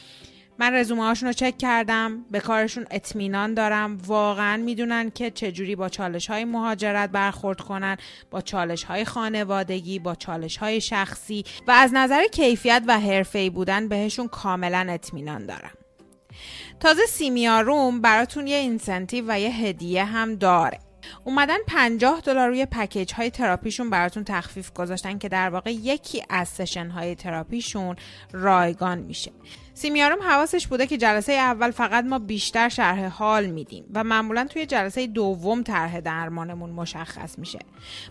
من 0.59 0.75
رزومه 0.75 1.03
هاشون 1.03 1.27
رو 1.27 1.33
چک 1.33 1.59
کردم 1.59 2.25
به 2.31 2.41
کارشون 2.41 2.87
اطمینان 2.91 3.55
دارم. 3.55 3.99
واقعا 4.07 4.57
می‌دونن 4.57 5.11
که 5.11 5.31
چجوری 5.31 5.77
با 5.77 5.89
چالش 5.89 6.31
های 6.31 6.45
مهاجرت 6.45 7.11
برخورد 7.11 7.61
کنن 7.61 7.97
با 8.31 8.41
چالش 8.41 8.85
های 8.85 9.05
خانوادگی 9.05 9.99
با 9.99 10.15
چالش 10.15 10.57
های 10.57 10.81
شخصی. 10.81 11.45
و 11.67 11.71
از 11.71 11.91
نظر 11.95 12.27
کیفیت 12.27 12.83
و 12.87 13.01
حرفه‌ای 13.01 13.51
بودن 13.51 13.89
بهشون 13.89 14.29
کاملا 14.29 14.87
اطمینان 14.89 15.47
دارم. 15.47 15.75
تازه 16.81 17.07
سیمیاروم 17.07 18.01
براتون 18.01 18.47
یه 18.47 18.57
incentive 18.57 19.25
و 19.29 19.41
یه 19.41 19.51
هدیه 19.51 20.05
هم 20.05 20.35
داره. 20.35 20.79
اومدن 21.25 21.59
50 21.67 22.21
دلار 22.21 22.49
روی 22.49 22.67
package 22.67 23.13
های 23.15 23.31
تراپیشون 23.31 23.91
براتون 23.91 24.25
تخفیف 24.25 24.73
گذاشتن 24.73 25.19
که 25.19 25.29
در 25.29 25.51
واقع 25.51 25.73
یکی 25.73 26.23
از 26.31 26.49
session 26.49 26.89
های 26.89 27.15
تراپیشون 27.15 27.97
رایگان 28.33 28.99
میشه. 28.99 29.33
سیمیارم 29.75 30.23
حواسش 30.23 30.67
بوده 30.67 30.87
که 30.87 30.97
جلسه 30.97 31.33
اول 31.33 31.71
فقط 31.71 32.05
ما 32.05 32.19
بیشتر 32.19 32.69
شرح 32.69 33.07
حال 33.07 33.47
میدیم 33.47 33.85
و 33.95 34.05
معمولا 34.05 34.45
توی 34.45 34.67
جلسه 34.67 35.07
دوم 35.07 35.63
طرح 35.63 36.01
درمانمون 36.01 36.71
مشخص 36.71 37.39
میشه. 37.39 37.59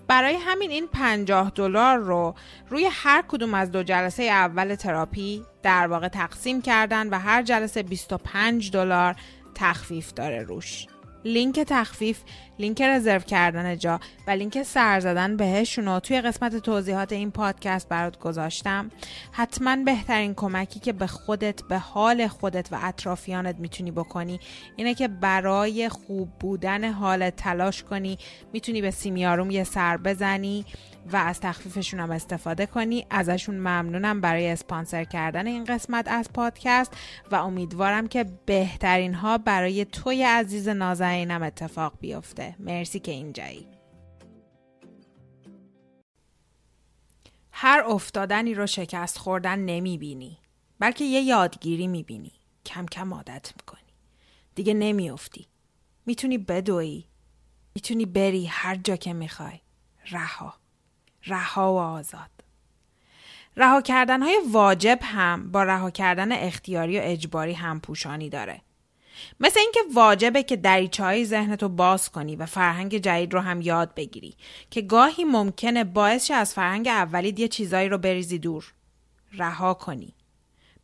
برای 0.07 0.35
همین 0.35 0.71
این 0.71 0.87
50 0.87 1.51
دلار 1.55 1.97
رو 1.97 2.35
روی 2.69 2.89
هر 2.91 3.23
کدوم 3.27 3.53
از 3.53 3.71
دو 3.71 3.83
جلسه 3.83 4.23
اول 4.23 4.75
تراپی 4.75 5.43
در 5.63 5.87
واقع 5.87 6.07
تقسیم 6.07 6.61
کردن 6.61 7.09
و 7.09 7.19
هر 7.19 7.43
جلسه 7.43 7.83
25 7.83 8.71
دلار 8.71 9.15
تخفیف 9.55 10.13
داره 10.13 10.43
روش. 10.43 10.87
لینک 11.25 11.59
تخفیف 11.59 12.21
لینک 12.59 12.81
رزرو 12.81 13.19
کردن 13.19 13.77
جا 13.77 13.99
و 14.27 14.31
لینک 14.31 14.63
سر 14.63 14.99
زدن 14.99 15.37
بهشون 15.37 15.85
رو 15.85 15.99
توی 15.99 16.21
قسمت 16.21 16.55
توضیحات 16.55 17.11
این 17.11 17.31
پادکست 17.31 17.89
برات 17.89 18.19
گذاشتم. 18.19 18.91
حتما 19.31 19.75
بهترین 19.75 20.33
کمکی 20.33 20.79
که 20.79 20.93
به 20.93 21.07
خودت 21.07 21.63
به 21.69 21.77
حال 21.77 22.27
خودت 22.27 22.73
و 22.73 22.79
اطرافیانت 22.81 23.55
می‌تونی 23.59 23.91
بکنی 23.91 24.39
اینه 24.75 24.93
که 24.93 25.07
برای 25.07 25.89
خوب 25.89 26.29
بودن 26.39 26.91
حالت 26.91 27.35
تلاش 27.35 27.83
کنی 27.83 28.17
می‌تونی 28.53 28.81
به 28.81 28.91
سیمیاروم 28.91 29.51
یه 29.51 29.63
سر 29.63 29.97
بزنی. 29.97 30.65
و 31.11 31.15
از 31.15 31.39
تخفیفشون 31.39 31.99
هم 31.99 32.11
استفاده 32.11 32.65
کنی. 32.65 33.05
ازشون 33.09 33.55
ممنونم 33.55 34.21
برای 34.21 34.47
اسپانسر 34.47 35.03
کردن 35.03 35.47
این 35.47 35.63
قسمت 35.63 36.07
از 36.07 36.33
پادکست 36.33 36.97
و 37.31 37.35
امیدوارم 37.35 38.07
که 38.07 38.23
بهترین 38.45 39.13
ها 39.13 39.37
برای 39.37 39.85
توی 39.85 40.23
عزیز 40.23 40.69
نازنینم 40.69 41.43
اتفاق 41.43 41.93
بیفته. 41.99 42.55
مرسی 42.59 42.99
که 42.99 43.11
اینجایی. 43.11 43.67
هر 47.51 47.83
افتادنی 47.87 48.53
رو 48.53 48.67
شکست 48.67 49.17
خوردن 49.17 49.59
نمی 49.59 49.97
بینی 49.97 50.37
بلکه 50.79 51.03
یه 51.03 51.21
یادگیری 51.21 51.87
می 51.87 52.03
بینی 52.03 52.31
کم 52.65 52.85
کم 52.85 53.13
عادت 53.13 53.53
می‌کنی. 53.57 53.93
دیگه 54.55 54.73
نمیافتی. 54.73 55.47
می‌تونی 56.05 56.37
بدوی 56.37 57.05
می‌تونی 57.75 58.05
بری 58.05 58.45
هر 58.45 58.75
جا 58.75 58.95
که 58.95 59.13
می‌خوای. 59.13 59.59
رها. 60.11 60.62
رها 61.25 61.73
و 61.73 61.77
آزاد. 61.77 62.29
رها 63.57 63.81
کردن 63.81 64.21
های 64.21 64.39
واجب 64.51 64.99
هم 65.01 65.51
با 65.51 65.63
رها 65.63 65.91
کردن 65.91 66.31
اختیاری 66.31 66.99
و 66.99 67.01
اجباری 67.03 67.53
هم 67.53 67.79
پوشانی 67.79 68.29
داره. 68.29 68.61
مثل 69.39 69.59
اینکه 69.59 69.79
واجبه 69.93 70.43
که 70.43 70.55
دریچه 70.55 71.03
های 71.03 71.25
ذهنتو 71.25 71.69
باز 71.69 72.09
کنی 72.09 72.35
و 72.35 72.45
فرهنگ 72.45 72.97
جدید 72.97 73.33
رو 73.33 73.39
هم 73.39 73.61
یاد 73.61 73.95
بگیری 73.95 74.35
که 74.69 74.81
گاهی 74.81 75.23
ممکنه 75.23 75.83
باعث 75.83 76.31
از 76.31 76.53
فرهنگ 76.53 76.87
اولی 76.87 77.33
یه 77.37 77.47
چیزایی 77.47 77.89
رو 77.89 77.97
بریزی 77.97 78.39
دور. 78.39 78.73
رها 79.33 79.73
کنی. 79.73 80.13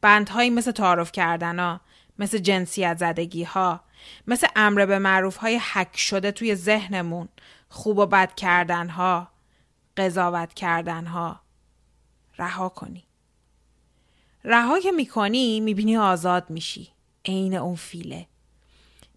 بندهایی 0.02 0.50
مثل 0.50 0.72
تعارف 0.72 1.12
کردن 1.12 1.60
ها 1.60 1.82
مثل 2.20 2.38
جنسیت 2.38 2.98
زدگی 2.98 3.44
ها 3.44 3.82
مثل 4.28 4.48
امر 4.56 4.86
به 4.86 5.00
معروف 5.00 5.38
های 5.38 5.58
حک 5.74 5.98
شده 5.98 6.32
توی 6.32 6.56
ذهنمون 6.56 7.30
خوب 7.70 7.98
و 7.98 8.06
بد 8.06 8.36
کردن 8.36 8.90
ها 8.90 9.28
قضاوت 10.00 10.54
کردن 10.54 11.06
ها 11.06 11.42
رها 12.38 12.70
کنی. 12.70 13.04
رها 14.44 14.80
که 14.80 14.92
می‌کنی 14.92 15.60
می‌بینی 15.60 15.98
آزاد 15.98 16.50
میشی. 16.50 16.94
عین 17.26 17.54
اون 17.54 17.76
فیله. 17.76 18.28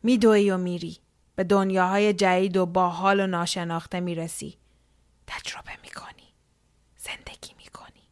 میدوی 0.03 0.51
و 0.51 0.57
میری. 0.57 0.99
به 1.37 1.45
دنیاهای 1.45 2.13
جدید 2.13 2.57
و 2.57 2.67
باحال 2.67 3.21
و 3.21 3.27
ناشناخته 3.27 4.01
می‌رسی. 4.01 4.59
تجربه 5.27 5.73
می‌کنی. 5.83 6.35
زندگی 6.97 7.55
می‌کنی. 7.59 8.03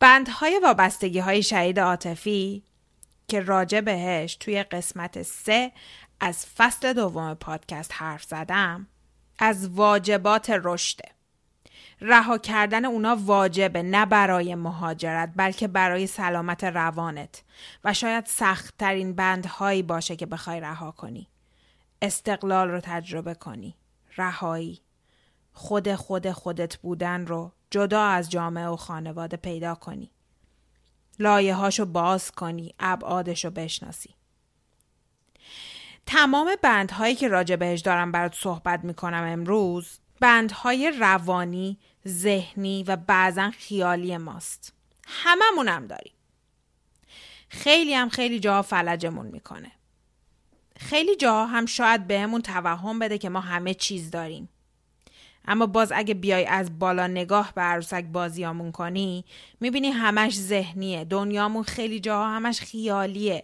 بندهای 0.00 0.60
وابستگی 0.62 1.18
های 1.18 1.42
شهید 1.42 1.80
عاطفی 1.80 2.62
که 3.28 3.40
راجع 3.40 3.80
بهش 3.80 4.36
توی 4.36 4.62
قسمت 4.62 5.22
سه 5.22 5.72
از 6.20 6.46
فصل 6.46 6.92
دوم 6.92 7.34
پادکست 7.34 7.90
حرف 7.94 8.24
زدم 8.24 8.86
از 9.38 9.68
واجبات 9.68 10.50
رشده 10.50 11.13
رها 12.00 12.38
کردن 12.38 12.84
اونا 12.84 13.16
واجبه 13.16 13.82
نه 13.82 14.06
برای 14.06 14.54
مهاجرت 14.54 15.32
بلکه 15.36 15.68
برای 15.68 16.06
سلامت 16.06 16.64
روانت. 16.64 17.42
و 17.84 17.94
شاید 17.94 18.26
سختترین 18.26 19.12
بندهایی 19.12 19.82
باشه 19.82 20.16
که 20.16 20.26
بخوای 20.26 20.60
رها 20.60 20.90
کنی. 20.90 21.28
استقلال 22.02 22.70
رو 22.70 22.80
تجربه 22.80 23.34
کنی. 23.34 23.76
رهایی. 24.16 24.80
خود 25.52 25.94
خود 25.94 26.30
خودت 26.30 26.76
بودن 26.76 27.26
رو 27.26 27.52
جدا 27.70 28.02
از 28.02 28.30
جامعه 28.30 28.66
و 28.66 28.76
خانواده 28.76 29.36
پیدا 29.36 29.74
کنی. 29.74 30.10
لایه 31.18 31.54
هاشو 31.54 31.84
باز 31.84 32.30
کنی 32.30 32.74
ابعادش 32.78 33.44
رو 33.44 33.50
بشناسی. 33.50 34.14
تمام 36.06 36.56
بندهایی 36.62 37.14
که 37.14 37.28
راجع 37.28 37.56
بهش 37.56 37.80
دارم 37.80 38.12
برات 38.12 38.34
صحبت 38.34 38.84
می‌کنم 38.84 39.24
امروز 39.24 39.98
بندهای 40.20 40.92
روانی، 40.98 41.78
ذهنی 42.08 42.82
و 42.82 42.96
بعضا 42.96 43.50
خیالی 43.50 44.16
ماست. 44.16 44.72
هممون 45.06 45.68
هم 45.68 45.86
داریم. 45.86 46.12
خیلی 47.48 47.94
هم 47.94 48.08
خیلی 48.08 48.40
جاها 48.40 48.62
فلجمون 48.62 49.26
می‌کنه. 49.26 49.72
خیلی 50.76 51.16
جاها 51.16 51.46
هم 51.46 51.66
شاید 51.66 52.06
بهمون 52.06 52.42
توهم 52.42 52.98
بده 52.98 53.18
که 53.18 53.28
ما 53.28 53.40
همه 53.40 53.74
چیز 53.74 54.10
داریم. 54.10 54.48
اما 55.46 55.66
باز 55.66 55.92
اگه 55.94 56.14
بیای 56.14 56.46
از 56.46 56.78
بالا 56.78 57.06
نگاه 57.06 57.52
به 57.54 57.60
عروسک 57.62 58.04
بازیامون 58.04 58.72
کنی 58.72 59.24
می‌بینی 59.60 59.90
همش 59.90 60.34
ذهنیه 60.34 61.04
دنیامون 61.04 61.62
خیلی 61.62 62.00
جاها 62.00 62.28
همش 62.28 62.60
خیالیه 62.60 63.42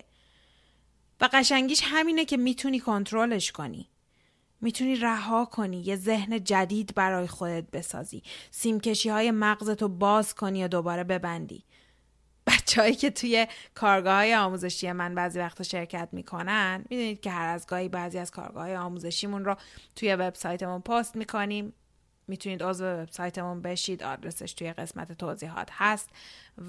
و 1.21 1.29
قشنگیش 1.33 1.83
همینه 1.85 2.25
که 2.25 2.37
می‌تونی 2.37 2.81
کنترلش 2.81 3.53
کنی 3.53 3.90
می‌تونی 4.61 4.97
رها 4.97 5.45
کنی 5.45 5.81
یه 5.81 5.97
ذهن 5.97 6.45
جدید 6.45 6.95
برای 6.95 7.27
خودت 7.27 7.71
بسازی. 7.71 8.23
سیمکشی 8.51 9.09
های 9.09 9.31
مغزتو 9.31 9.89
باز 9.89 10.35
کنی 10.35 10.65
و 10.65 10.69
دوباره 10.69 11.05
ببندی. 11.05 11.65
بچههایی 12.47 12.95
که 12.95 13.11
توی 13.11 13.47
کارگاه 13.75 14.15
های 14.15 14.35
آموزشی 14.35 14.93
من 14.93 15.15
بعضی 15.15 15.39
وقتا 15.39 15.65
شرکت 15.65 16.09
می‌کنن 16.13 16.85
می‌دونید 16.91 17.21
که 17.21 17.31
هر 17.31 17.47
از 17.47 17.67
گاهی 17.67 17.89
بعضی 17.89 18.19
از 18.19 18.31
کارگاه 18.31 18.63
های 18.63 18.77
آموزشیمون 18.77 19.45
رو 19.45 19.57
توی 19.97 20.15
وبسایتمون 20.15 20.81
پست 20.81 21.17
می‌کنیم. 21.17 21.73
می‌تونید 22.31 22.63
عضو 22.63 22.85
وبسایتمون 22.85 23.63
بشید. 23.63 24.03
آدرسش 24.03 24.53
توی 24.53 24.73
قسمت 24.73 25.13
توضیحات 25.13 25.69
هست 25.73 26.11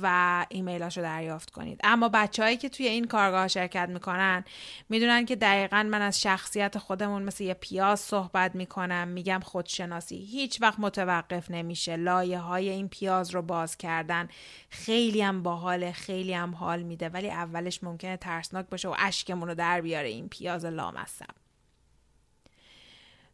و 0.02 0.46
ایمیلاش 0.50 0.98
رو 0.98 1.04
دریافت 1.04 1.50
کنید. 1.50 1.80
اما 1.84 2.10
بچههایی 2.10 2.58
که 2.58 2.70
توی 2.70 2.88
این 2.88 3.08
کارگاه 3.08 3.48
شرکت 3.48 3.90
می‌کنن 3.90 4.44
می‌دونن 4.90 5.26
که 5.26 5.36
دقیقا 5.36 5.84
من 5.84 6.02
از 6.02 6.22
شخصیت 6.22 6.78
خودمون 6.78 7.24
مثل 7.24 7.44
یه 7.44 7.54
پیاز 7.54 8.00
صحبت 8.00 8.56
می‌کنم. 8.56 9.08
میگم 9.08 9.40
خودشناسی. 9.44 10.18
هیچ 10.18 10.62
وقت 10.62 10.80
متوقف 10.80 11.52
نمیشه. 11.52 11.96
لایه 11.96 12.40
های 12.40 12.70
این 12.70 12.90
پیاز 12.90 13.36
رو 13.36 13.42
باز 13.42 13.78
کردن 13.78 14.28
خیلی 14.70 15.22
هم 15.22 15.44
باحاله 15.44 15.92
خیلی 15.92 16.34
هم 16.34 16.56
حال 16.56 16.84
میده. 16.84 17.10
ولی 17.10 17.30
اولش 17.30 17.84
ممکنه 17.84 18.18
ترسناک 18.18 18.66
باشه 18.70 18.90
و 18.90 18.96
اشکمون 19.00 19.48
رو 19.48 19.56
در 19.56 19.82
بیاره. 19.82 20.08
این 20.08 20.30
پیاز 20.30 20.66
لامصب. 20.66 21.41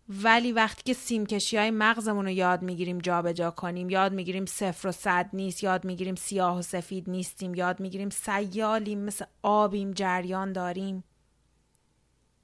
ولی 0.10 0.52
وقتی 0.52 0.82
که 0.86 0.94
سیمکشی 0.94 1.58
های 1.58 1.72
مغزمون 1.72 2.26
رو 2.26 2.32
یاد 2.32 2.62
می‌گیریم 2.62 2.98
جابجا 2.98 3.52
کنیم 3.52 3.90
یاد 3.90 4.14
می‌گیریم 4.14 4.46
صفر 4.46 4.88
و 4.88 4.92
صد 4.92 5.30
نیست 5.34 5.64
یاد 5.64 5.86
می‌گیریم 5.86 6.16
سیاه 6.16 6.58
و 6.58 6.62
سفید 6.62 7.10
نیستیم 7.10 7.56
یاد 7.56 7.80
می‌گیریم 7.80 8.10
سیالیم 8.10 9.00
مثل 9.00 9.26
آبیم 9.42 9.92
جریان 9.92 10.54
داریم. 10.54 11.04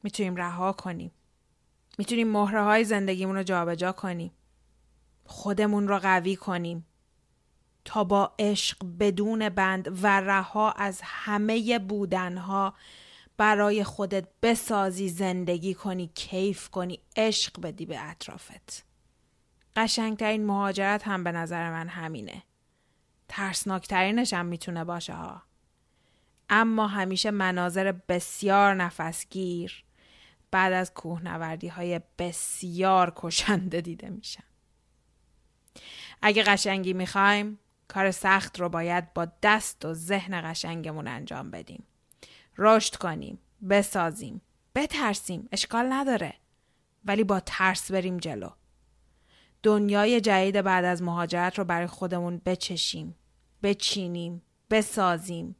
می‌تونیم 0.03 0.35
رها 0.35 0.71
کنیم. 0.73 1.11
می‌تونیم 1.97 2.27
مهره 2.27 2.63
های 2.63 2.83
زندگیمون 2.83 3.35
رو 3.35 3.43
جابجا 3.43 3.91
کنیم. 3.91 4.31
خودمون 5.25 5.87
رو 5.87 5.99
قوی 5.99 6.35
کنیم. 6.35 6.85
تا 7.85 8.03
با 8.03 8.33
عشق 8.39 8.77
بدون 8.99 9.49
بند 9.49 10.03
و 10.03 10.21
رها 10.21 10.71
از 10.71 10.99
همه 11.03 11.79
بودنها 11.79 12.73
برای 13.37 13.83
خودت 13.83 14.27
بسازی 14.41 15.09
زندگی 15.09 15.73
کنی 15.73 16.11
کیف 16.15 16.69
کنی 16.69 16.99
عشق 17.15 17.61
بدی 17.61 17.85
به 17.85 18.09
اطرافت. 18.09 18.85
قشنگترین 19.75 20.45
مهاجرت 20.45 21.07
هم 21.07 21.23
به 21.23 21.31
نظر 21.31 21.71
من 21.71 21.87
همینه. 21.87 22.43
ترسناکترینش 23.27 24.33
هم 24.33 24.45
می‌تونه 24.45 24.83
باشه 24.83 25.13
ها. 25.13 25.41
اما 26.49 26.87
همیشه 26.87 27.31
مناظر 27.31 27.91
بسیار 27.91 28.73
نفسگیر 28.73 29.83
بعد 30.51 30.73
از 30.73 30.93
کوهنوردی 30.93 31.67
های 31.67 32.01
بسیار 32.19 33.13
کشنده 33.15 33.81
دیده 33.81 34.09
میشن 34.09 34.43
اگه 36.21 36.43
قشنگی 36.43 36.93
می‌خوایم 36.93 37.59
کار 37.87 38.11
سخت 38.11 38.59
رو 38.59 38.69
باید 38.69 39.13
با 39.13 39.27
دست 39.43 39.85
و 39.85 39.93
ذهن 39.93 40.51
قشنگمون 40.51 41.07
انجام 41.07 41.51
بدیم. 41.51 41.83
رشد 42.57 42.95
کنیم 42.95 43.39
بسازیم 43.69 44.41
بترسیم 44.75 45.47
اشکال 45.51 45.93
نداره. 45.93 46.33
ولی 47.05 47.23
با 47.23 47.39
ترس 47.39 47.91
بریم 47.91 48.17
جلو. 48.17 48.49
دنیای 49.63 50.21
جدید 50.21 50.61
بعد 50.61 50.85
از 50.85 51.01
مهاجرت 51.01 51.57
رو 51.59 51.65
برای 51.65 51.87
خودمون 51.87 52.41
بچشیم 52.45 53.15
بچینیم 53.63 54.41
بسازیم. 54.69 55.55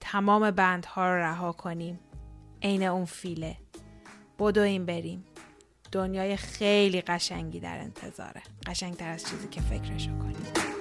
تمام 0.00 0.50
بندها 0.50 1.10
رو 1.10 1.16
رها 1.16 1.52
کنیم. 1.52 2.00
عین 2.62 2.82
اون 2.82 3.04
فیله. 3.04 3.56
بدویم 4.38 4.86
بریم. 4.86 5.24
دنیای 5.92 6.36
خیلی 6.36 7.00
قشنگی 7.00 7.60
در 7.60 7.78
انتظاره. 7.78 8.42
قشنگتر 8.66 9.10
از 9.10 9.28
چیزی 9.28 9.48
که 9.48 9.60
فکرشو 9.60 10.18
کنیم. 10.18 10.75